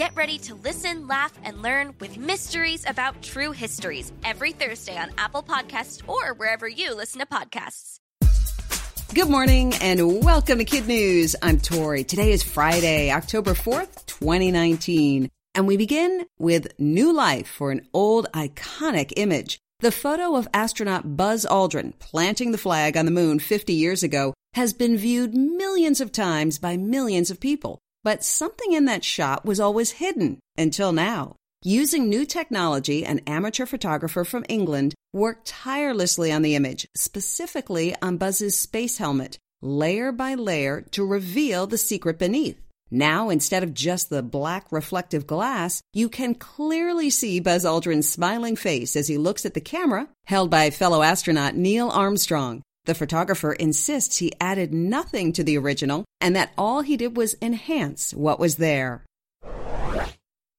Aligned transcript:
Get 0.00 0.16
ready 0.16 0.38
to 0.38 0.54
listen, 0.54 1.06
laugh, 1.08 1.34
and 1.44 1.60
learn 1.60 1.94
with 2.00 2.16
Mysteries 2.16 2.86
About 2.88 3.20
True 3.20 3.52
Histories 3.52 4.10
every 4.24 4.52
Thursday 4.52 4.96
on 4.96 5.10
Apple 5.18 5.42
Podcasts 5.42 6.00
or 6.08 6.32
wherever 6.32 6.66
you 6.66 6.96
listen 6.96 7.20
to 7.20 7.26
podcasts. 7.26 7.98
Good 9.12 9.28
morning 9.28 9.74
and 9.82 10.24
welcome 10.24 10.56
to 10.56 10.64
Kid 10.64 10.88
News. 10.88 11.36
I'm 11.42 11.60
Tori. 11.60 12.02
Today 12.04 12.32
is 12.32 12.42
Friday, 12.42 13.12
October 13.12 13.52
4th, 13.52 14.06
2019. 14.06 15.28
And 15.54 15.66
we 15.66 15.76
begin 15.76 16.24
with 16.38 16.72
new 16.78 17.12
life 17.12 17.48
for 17.48 17.70
an 17.70 17.86
old 17.92 18.26
iconic 18.32 19.12
image. 19.18 19.60
The 19.80 19.92
photo 19.92 20.34
of 20.34 20.48
astronaut 20.54 21.14
Buzz 21.18 21.44
Aldrin 21.44 21.92
planting 21.98 22.52
the 22.52 22.56
flag 22.56 22.96
on 22.96 23.04
the 23.04 23.10
moon 23.10 23.38
50 23.38 23.74
years 23.74 24.02
ago 24.02 24.32
has 24.54 24.72
been 24.72 24.96
viewed 24.96 25.34
millions 25.34 26.00
of 26.00 26.10
times 26.10 26.58
by 26.58 26.78
millions 26.78 27.30
of 27.30 27.38
people. 27.38 27.82
But 28.02 28.24
something 28.24 28.72
in 28.72 28.86
that 28.86 29.04
shot 29.04 29.44
was 29.44 29.60
always 29.60 29.92
hidden 29.92 30.38
until 30.56 30.92
now. 30.92 31.36
Using 31.62 32.08
new 32.08 32.24
technology, 32.24 33.04
an 33.04 33.20
amateur 33.26 33.66
photographer 33.66 34.24
from 34.24 34.46
England 34.48 34.94
worked 35.12 35.46
tirelessly 35.46 36.32
on 36.32 36.40
the 36.40 36.54
image, 36.54 36.88
specifically 36.96 37.94
on 38.00 38.16
Buzz's 38.16 38.58
space 38.58 38.96
helmet, 38.96 39.38
layer 39.60 40.10
by 40.10 40.34
layer 40.34 40.80
to 40.92 41.04
reveal 41.04 41.66
the 41.66 41.76
secret 41.76 42.18
beneath. 42.18 42.58
Now, 42.90 43.28
instead 43.28 43.62
of 43.62 43.74
just 43.74 44.08
the 44.08 44.22
black 44.22 44.72
reflective 44.72 45.26
glass, 45.26 45.82
you 45.92 46.08
can 46.08 46.34
clearly 46.34 47.10
see 47.10 47.38
Buzz 47.38 47.64
Aldrin's 47.64 48.08
smiling 48.08 48.56
face 48.56 48.96
as 48.96 49.06
he 49.06 49.18
looks 49.18 49.44
at 49.44 49.54
the 49.54 49.60
camera 49.60 50.08
held 50.24 50.50
by 50.50 50.70
fellow 50.70 51.02
astronaut 51.02 51.54
Neil 51.54 51.90
Armstrong. 51.90 52.62
The 52.84 52.94
photographer 52.94 53.52
insists 53.52 54.18
he 54.18 54.32
added 54.40 54.72
nothing 54.72 55.32
to 55.34 55.44
the 55.44 55.58
original 55.58 56.04
and 56.20 56.34
that 56.36 56.52
all 56.56 56.80
he 56.80 56.96
did 56.96 57.16
was 57.16 57.36
enhance 57.42 58.12
what 58.14 58.40
was 58.40 58.56
there. 58.56 59.04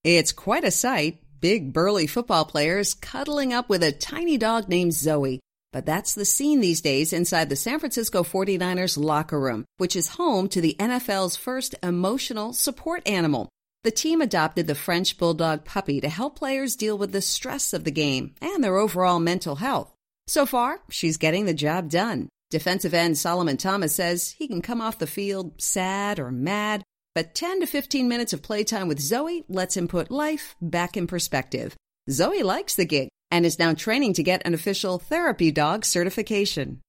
It's 0.03 0.31
quite 0.31 0.63
a 0.63 0.71
sight 0.71 1.19
big, 1.41 1.73
burly 1.73 2.07
football 2.07 2.45
players 2.45 2.93
cuddling 2.93 3.51
up 3.51 3.67
with 3.67 3.83
a 3.83 3.91
tiny 3.91 4.37
dog 4.37 4.69
named 4.69 4.93
Zoe. 4.93 5.39
But 5.73 5.85
that's 5.85 6.13
the 6.13 6.25
scene 6.25 6.59
these 6.59 6.81
days 6.81 7.13
inside 7.13 7.49
the 7.49 7.55
San 7.55 7.79
Francisco 7.79 8.23
49ers 8.23 8.97
locker 8.97 9.39
room, 9.39 9.65
which 9.77 9.95
is 9.95 10.09
home 10.09 10.47
to 10.49 10.61
the 10.61 10.75
NFL's 10.79 11.35
first 11.35 11.75
emotional 11.81 12.53
support 12.53 13.07
animal. 13.07 13.49
The 13.83 13.91
team 13.91 14.21
adopted 14.21 14.67
the 14.67 14.75
French 14.75 15.17
Bulldog 15.17 15.65
puppy 15.65 16.01
to 16.01 16.09
help 16.09 16.37
players 16.37 16.75
deal 16.75 16.97
with 16.97 17.13
the 17.13 17.21
stress 17.21 17.73
of 17.73 17.83
the 17.83 17.91
game 17.91 18.35
and 18.41 18.63
their 18.63 18.77
overall 18.77 19.19
mental 19.19 19.55
health. 19.55 19.91
So 20.31 20.45
far, 20.45 20.79
she's 20.89 21.17
getting 21.17 21.43
the 21.43 21.53
job 21.53 21.89
done. 21.89 22.29
Defensive 22.51 22.93
end 22.93 23.17
Solomon 23.17 23.57
Thomas 23.57 23.93
says 23.93 24.29
he 24.29 24.47
can 24.47 24.61
come 24.61 24.79
off 24.79 24.97
the 24.97 25.05
field 25.05 25.61
sad 25.61 26.19
or 26.19 26.31
mad, 26.31 26.85
but 27.13 27.35
10 27.35 27.59
to 27.59 27.67
15 27.67 28.07
minutes 28.07 28.31
of 28.31 28.41
playtime 28.41 28.87
with 28.87 29.01
Zoe 29.01 29.43
lets 29.49 29.75
him 29.75 29.89
put 29.89 30.09
life 30.09 30.55
back 30.61 30.95
in 30.95 31.05
perspective. 31.05 31.75
Zoe 32.09 32.43
likes 32.43 32.75
the 32.75 32.85
gig 32.85 33.09
and 33.29 33.45
is 33.45 33.59
now 33.59 33.73
training 33.73 34.13
to 34.13 34.23
get 34.23 34.41
an 34.45 34.53
official 34.53 34.99
therapy 34.99 35.51
dog 35.51 35.83
certification. 35.83 36.79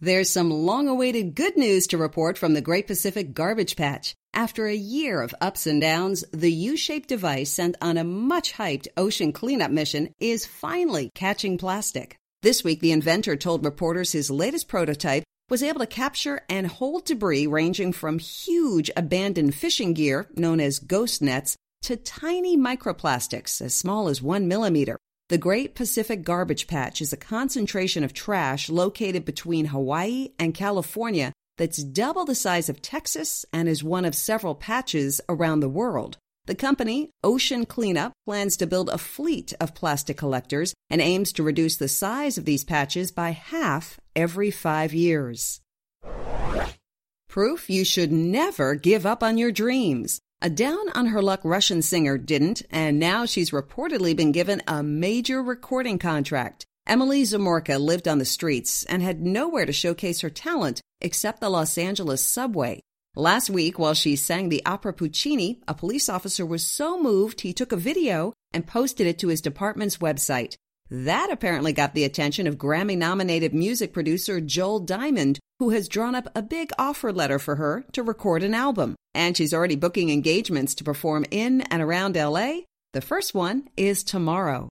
There's 0.00 0.28
some 0.28 0.50
long 0.50 0.86
awaited 0.86 1.34
good 1.34 1.56
news 1.56 1.86
to 1.86 1.96
report 1.96 2.36
from 2.36 2.52
the 2.52 2.60
Great 2.60 2.86
Pacific 2.86 3.32
Garbage 3.32 3.74
Patch. 3.74 4.14
After 4.34 4.66
a 4.66 4.74
year 4.74 5.22
of 5.22 5.32
ups 5.40 5.64
and 5.64 5.80
downs, 5.80 6.24
the 6.32 6.50
U 6.50 6.76
shaped 6.76 7.08
device 7.08 7.52
sent 7.52 7.76
on 7.80 7.96
a 7.96 8.02
much 8.02 8.54
hyped 8.54 8.88
ocean 8.96 9.32
cleanup 9.32 9.70
mission 9.70 10.12
is 10.18 10.44
finally 10.44 11.10
catching 11.14 11.56
plastic. 11.56 12.16
This 12.42 12.64
week, 12.64 12.80
the 12.80 12.90
inventor 12.90 13.36
told 13.36 13.64
reporters 13.64 14.10
his 14.10 14.32
latest 14.32 14.66
prototype 14.66 15.22
was 15.48 15.62
able 15.62 15.78
to 15.80 15.86
capture 15.86 16.40
and 16.48 16.66
hold 16.66 17.04
debris 17.04 17.46
ranging 17.46 17.92
from 17.92 18.18
huge 18.18 18.90
abandoned 18.96 19.54
fishing 19.54 19.94
gear, 19.94 20.26
known 20.34 20.58
as 20.58 20.80
ghost 20.80 21.22
nets, 21.22 21.56
to 21.82 21.96
tiny 21.96 22.56
microplastics 22.56 23.62
as 23.62 23.72
small 23.72 24.08
as 24.08 24.20
one 24.20 24.48
millimeter. 24.48 24.98
The 25.28 25.38
Great 25.38 25.76
Pacific 25.76 26.24
Garbage 26.24 26.66
Patch 26.66 27.00
is 27.00 27.12
a 27.12 27.16
concentration 27.16 28.02
of 28.02 28.12
trash 28.12 28.68
located 28.68 29.24
between 29.24 29.66
Hawaii 29.66 30.30
and 30.40 30.54
California 30.54 31.32
that's 31.56 31.82
double 31.82 32.24
the 32.24 32.34
size 32.34 32.68
of 32.68 32.82
Texas 32.82 33.44
and 33.52 33.68
is 33.68 33.84
one 33.84 34.04
of 34.04 34.14
several 34.14 34.54
patches 34.54 35.20
around 35.28 35.60
the 35.60 35.68
world. 35.68 36.18
The 36.46 36.54
company, 36.54 37.10
Ocean 37.22 37.64
Cleanup, 37.64 38.12
plans 38.26 38.56
to 38.58 38.66
build 38.66 38.90
a 38.90 38.98
fleet 38.98 39.54
of 39.60 39.74
plastic 39.74 40.18
collectors 40.18 40.74
and 40.90 41.00
aims 41.00 41.32
to 41.34 41.42
reduce 41.42 41.76
the 41.76 41.88
size 41.88 42.36
of 42.36 42.44
these 42.44 42.64
patches 42.64 43.10
by 43.10 43.30
half 43.30 43.98
every 44.14 44.50
five 44.50 44.92
years. 44.92 45.60
Proof 47.28 47.70
you 47.70 47.84
should 47.84 48.12
never 48.12 48.74
give 48.74 49.06
up 49.06 49.22
on 49.22 49.38
your 49.38 49.50
dreams. 49.50 50.20
A 50.42 50.50
down 50.50 50.90
on 50.94 51.06
her 51.06 51.22
luck 51.22 51.40
Russian 51.42 51.80
singer 51.80 52.18
didn't, 52.18 52.62
and 52.70 52.98
now 52.98 53.24
she's 53.24 53.50
reportedly 53.50 54.14
been 54.14 54.30
given 54.30 54.60
a 54.68 54.82
major 54.82 55.42
recording 55.42 55.98
contract. 55.98 56.66
Emily 56.86 57.22
Zamourka 57.22 57.80
lived 57.80 58.06
on 58.06 58.18
the 58.18 58.24
streets 58.26 58.84
and 58.84 59.02
had 59.02 59.22
nowhere 59.22 59.64
to 59.64 59.72
showcase 59.72 60.20
her 60.20 60.28
talent 60.28 60.82
except 61.00 61.40
the 61.40 61.48
Los 61.48 61.78
Angeles 61.78 62.24
subway. 62.24 62.80
Last 63.16 63.48
week, 63.48 63.78
while 63.78 63.94
she 63.94 64.16
sang 64.16 64.48
the 64.48 64.64
opera 64.66 64.92
Puccini, 64.92 65.60
a 65.66 65.74
police 65.74 66.08
officer 66.08 66.44
was 66.44 66.66
so 66.66 67.00
moved 67.00 67.40
he 67.40 67.52
took 67.52 67.72
a 67.72 67.76
video 67.76 68.34
and 68.52 68.66
posted 68.66 69.06
it 69.06 69.18
to 69.20 69.28
his 69.28 69.40
department's 69.40 69.98
website. 69.98 70.56
That 70.90 71.30
apparently 71.30 71.72
got 71.72 71.94
the 71.94 72.04
attention 72.04 72.46
of 72.46 72.58
Grammy 72.58 72.98
nominated 72.98 73.54
music 73.54 73.94
producer 73.94 74.40
Joel 74.40 74.80
Diamond, 74.80 75.38
who 75.60 75.70
has 75.70 75.88
drawn 75.88 76.14
up 76.14 76.28
a 76.34 76.42
big 76.42 76.70
offer 76.78 77.12
letter 77.12 77.38
for 77.38 77.56
her 77.56 77.86
to 77.92 78.02
record 78.02 78.42
an 78.42 78.52
album. 78.52 78.94
And 79.14 79.36
she's 79.36 79.54
already 79.54 79.76
booking 79.76 80.10
engagements 80.10 80.74
to 80.74 80.84
perform 80.84 81.24
in 81.30 81.62
and 81.62 81.80
around 81.80 82.16
LA. 82.16 82.62
The 82.92 83.00
first 83.00 83.34
one 83.34 83.68
is 83.76 84.04
tomorrow. 84.04 84.68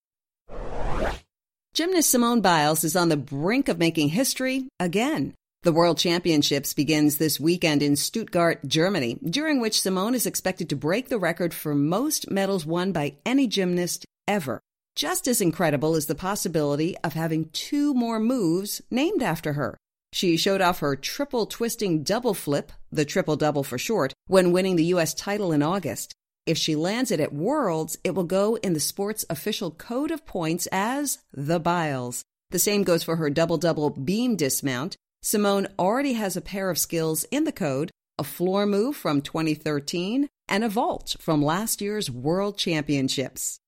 Gymnast 1.74 2.12
Simone 2.12 2.42
Biles 2.42 2.84
is 2.84 2.96
on 2.96 3.10
the 3.10 3.18
brink 3.18 3.68
of 3.68 3.80
making 3.80 4.10
history 4.10 4.68
again. 4.80 5.34
The 5.64 5.72
World 5.72 5.98
Championships 5.98 6.76
begins 6.76 7.18
this 7.18 7.40
weekend 7.40 7.82
in 7.82 7.96
Stuttgart, 7.96 8.60
Germany, 8.68 9.18
during 9.26 9.60
which 9.60 9.82
Simone 9.82 10.14
is 10.14 10.28
expected 10.28 10.70
to 10.70 10.76
break 10.76 11.10
the 11.10 11.18
record 11.18 11.52
for 11.52 11.74
most 11.74 12.30
medals 12.30 12.64
won 12.64 12.92
by 12.92 13.16
any 13.26 13.48
gymnast 13.48 14.06
ever. 14.28 14.60
Just 14.96 15.28
as 15.28 15.42
incredible 15.42 15.96
is 15.96 16.06
the 16.06 16.14
possibility 16.14 16.96
of 17.00 17.14
having 17.14 17.50
two 17.54 17.96
more 17.96 18.20
moves 18.20 18.84
named 18.92 19.24
after 19.24 19.54
her. 19.54 19.76
She 20.12 20.38
showed 20.38 20.62
off 20.62 20.78
her 20.78 20.96
triple 20.96 21.48
twisting 21.48 22.04
double 22.04 22.36
flip, 22.36 22.72
the 22.92 23.04
triple 23.04 23.36
double 23.36 23.64
for 23.64 23.80
short, 23.80 24.14
when 24.28 24.52
winning 24.52 24.76
the 24.76 24.86
U.S. 24.94 25.16
title 25.16 25.52
in 25.52 25.64
August. 25.64 26.14
If 26.46 26.58
she 26.58 26.76
lands 26.76 27.10
it 27.12 27.22
at 27.22 27.34
Worlds, 27.34 27.98
it 28.04 28.16
will 28.16 28.26
go 28.26 28.56
in 28.56 28.74
the 28.74 28.80
sport's 28.80 29.26
official 29.30 29.72
code 29.72 30.12
of 30.12 30.26
points 30.26 30.68
as 30.72 31.20
the 31.32 31.60
Biles. 31.60 32.24
The 32.52 32.60
same 32.60 32.84
goes 32.84 33.04
for 33.04 33.16
her 33.16 33.30
double 33.30 33.58
double 33.58 33.90
beam 33.90 34.36
dismount. 34.36 34.98
Simone 35.22 35.68
already 35.80 36.14
has 36.14 36.36
a 36.36 36.42
pair 36.42 36.70
of 36.70 36.78
skills 36.78 37.24
in 37.32 37.46
the 37.46 37.52
code 37.52 37.92
a 38.20 38.24
floor 38.24 38.66
move 38.66 38.96
from 38.96 39.22
2013 39.22 40.30
and 40.48 40.64
a 40.64 40.70
vault 40.70 41.16
from 41.20 41.42
last 41.42 41.82
year's 41.82 42.12
World 42.12 42.58
Championships. 42.58 43.60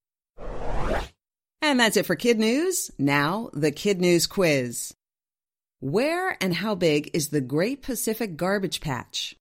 And 1.61 1.79
that's 1.79 1.97
it 1.97 2.05
for 2.05 2.15
Kid 2.15 2.37
News. 2.37 2.91
Now, 2.99 3.49
the 3.53 3.71
Kid 3.71 3.99
News 3.99 4.27
quiz. 4.27 4.93
Where 5.79 6.37
and 6.41 6.53
how 6.53 6.75
big 6.75 7.09
is 7.13 7.29
the 7.29 7.41
Great 7.41 7.81
Pacific 7.81 8.37
Garbage 8.37 8.81
Patch? 8.81 9.35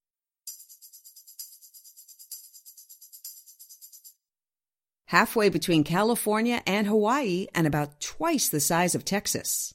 Halfway 5.06 5.48
between 5.48 5.84
California 5.84 6.62
and 6.66 6.86
Hawaii 6.86 7.46
and 7.54 7.66
about 7.66 8.00
twice 8.00 8.48
the 8.48 8.60
size 8.60 8.94
of 8.94 9.04
Texas. 9.04 9.72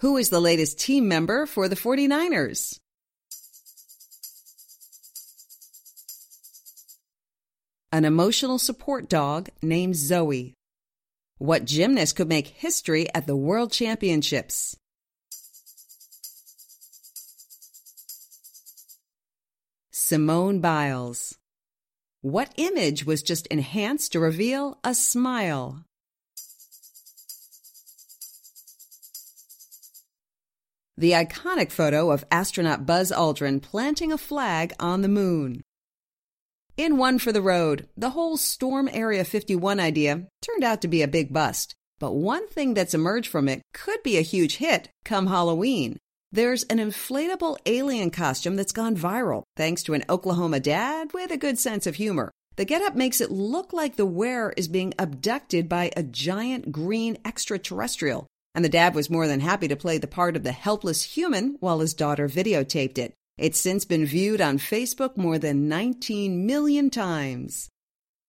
Who 0.00 0.16
is 0.16 0.28
the 0.28 0.40
latest 0.40 0.78
team 0.78 1.08
member 1.08 1.46
for 1.46 1.68
the 1.68 1.76
49ers? 1.76 2.78
An 7.92 8.04
emotional 8.04 8.58
support 8.58 9.08
dog 9.08 9.48
named 9.62 9.94
Zoe. 9.96 10.54
What 11.38 11.64
gymnast 11.64 12.16
could 12.16 12.28
make 12.28 12.48
history 12.48 13.06
at 13.14 13.26
the 13.26 13.36
World 13.36 13.70
Championships? 13.70 14.76
Simone 19.92 20.60
Biles. 20.60 21.38
What 22.24 22.54
image 22.56 23.04
was 23.04 23.22
just 23.22 23.46
enhanced 23.48 24.12
to 24.12 24.18
reveal 24.18 24.78
a 24.82 24.94
smile? 24.94 25.84
the 30.96 31.10
iconic 31.10 31.70
photo 31.70 32.10
of 32.10 32.24
astronaut 32.30 32.86
Buzz 32.86 33.12
Aldrin 33.12 33.60
planting 33.60 34.10
a 34.10 34.16
flag 34.16 34.72
on 34.80 35.02
the 35.02 35.08
moon. 35.08 35.60
In 36.78 36.96
One 36.96 37.18
for 37.18 37.30
the 37.30 37.42
Road, 37.42 37.88
the 37.94 38.10
whole 38.10 38.38
Storm 38.38 38.88
Area 38.90 39.24
51 39.24 39.78
idea 39.78 40.26
turned 40.40 40.64
out 40.64 40.80
to 40.80 40.88
be 40.88 41.02
a 41.02 41.08
big 41.08 41.30
bust. 41.30 41.74
But 41.98 42.12
one 42.12 42.48
thing 42.48 42.72
that's 42.72 42.94
emerged 42.94 43.28
from 43.28 43.50
it 43.50 43.60
could 43.74 44.02
be 44.02 44.16
a 44.16 44.22
huge 44.22 44.56
hit 44.56 44.88
come 45.04 45.26
Halloween. 45.26 45.98
There's 46.34 46.64
an 46.64 46.78
inflatable 46.78 47.58
alien 47.64 48.10
costume 48.10 48.56
that's 48.56 48.72
gone 48.72 48.96
viral 48.96 49.44
thanks 49.56 49.84
to 49.84 49.94
an 49.94 50.02
Oklahoma 50.08 50.58
dad 50.58 51.12
with 51.14 51.30
a 51.30 51.36
good 51.36 51.60
sense 51.60 51.86
of 51.86 51.94
humor. 51.94 52.32
The 52.56 52.64
getup 52.64 52.96
makes 52.96 53.20
it 53.20 53.30
look 53.30 53.72
like 53.72 53.94
the 53.94 54.04
wearer 54.04 54.52
is 54.56 54.66
being 54.66 54.94
abducted 54.98 55.68
by 55.68 55.92
a 55.96 56.02
giant 56.02 56.72
green 56.72 57.18
extraterrestrial. 57.24 58.26
And 58.52 58.64
the 58.64 58.68
dad 58.68 58.96
was 58.96 59.08
more 59.08 59.28
than 59.28 59.38
happy 59.38 59.68
to 59.68 59.76
play 59.76 59.98
the 59.98 60.08
part 60.08 60.34
of 60.34 60.42
the 60.42 60.50
helpless 60.50 61.04
human 61.04 61.56
while 61.60 61.78
his 61.78 61.94
daughter 61.94 62.28
videotaped 62.28 62.98
it. 62.98 63.14
It's 63.38 63.60
since 63.60 63.84
been 63.84 64.04
viewed 64.04 64.40
on 64.40 64.58
Facebook 64.58 65.16
more 65.16 65.38
than 65.38 65.68
19 65.68 66.44
million 66.44 66.90
times. 66.90 67.68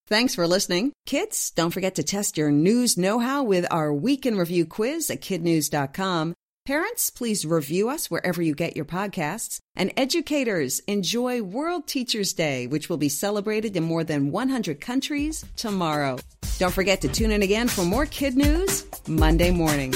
Thanks 0.07 0.35
for 0.35 0.45
listening. 0.45 0.91
Kids, 1.07 1.49
don't 1.49 1.71
forget 1.71 1.95
to 1.95 2.03
test 2.03 2.37
your 2.37 2.51
news 2.51 2.99
know 2.99 3.17
how 3.17 3.43
with 3.43 3.65
our 3.71 3.91
week 3.91 4.27
in 4.27 4.37
review 4.37 4.67
quiz 4.67 5.09
at 5.09 5.21
kidnews.com. 5.21 6.35
Parents, 6.65 7.11
please 7.11 7.45
review 7.45 7.89
us 7.89 8.09
wherever 8.09 8.41
you 8.41 8.55
get 8.55 8.75
your 8.75 8.85
podcasts. 8.85 9.59
And 9.75 9.93
educators, 9.95 10.79
enjoy 10.87 11.43
World 11.43 11.85
Teachers 11.85 12.33
Day, 12.33 12.65
which 12.65 12.89
will 12.89 12.97
be 12.97 13.07
celebrated 13.07 13.77
in 13.77 13.83
more 13.83 14.03
than 14.03 14.31
100 14.31 14.81
countries 14.81 15.45
tomorrow. 15.57 16.17
Don't 16.57 16.73
forget 16.73 17.01
to 17.01 17.07
tune 17.07 17.29
in 17.29 17.43
again 17.43 17.67
for 17.67 17.85
more 17.85 18.07
kid 18.07 18.35
news 18.35 18.83
Monday 19.07 19.51
morning. 19.51 19.93